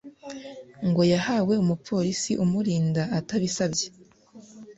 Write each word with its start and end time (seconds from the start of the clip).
ngo 0.87 1.01
yahawe 1.13 1.53
umupolisi 1.63 2.31
umurinda 2.43 3.03
atabisabye 3.19 3.87